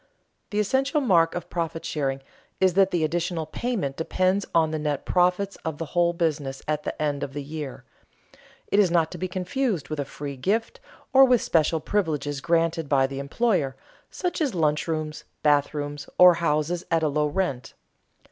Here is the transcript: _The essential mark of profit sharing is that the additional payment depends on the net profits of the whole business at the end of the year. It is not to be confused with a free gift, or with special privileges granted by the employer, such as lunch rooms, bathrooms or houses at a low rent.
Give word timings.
_The 0.49 0.57
essential 0.59 0.99
mark 0.99 1.35
of 1.35 1.47
profit 1.51 1.85
sharing 1.85 2.23
is 2.59 2.73
that 2.73 2.89
the 2.89 3.03
additional 3.03 3.45
payment 3.45 3.97
depends 3.97 4.47
on 4.51 4.71
the 4.71 4.79
net 4.79 5.05
profits 5.05 5.57
of 5.57 5.77
the 5.77 5.85
whole 5.93 6.11
business 6.11 6.63
at 6.67 6.81
the 6.81 6.99
end 6.99 7.21
of 7.21 7.33
the 7.33 7.43
year. 7.43 7.83
It 8.69 8.79
is 8.79 8.89
not 8.89 9.11
to 9.11 9.19
be 9.19 9.27
confused 9.27 9.89
with 9.89 9.99
a 9.99 10.03
free 10.05 10.37
gift, 10.37 10.79
or 11.13 11.23
with 11.23 11.43
special 11.43 11.79
privileges 11.79 12.41
granted 12.41 12.89
by 12.89 13.05
the 13.05 13.19
employer, 13.19 13.75
such 14.09 14.41
as 14.41 14.55
lunch 14.55 14.87
rooms, 14.87 15.23
bathrooms 15.43 16.09
or 16.17 16.33
houses 16.33 16.83
at 16.89 17.03
a 17.03 17.07
low 17.07 17.27
rent. 17.27 17.75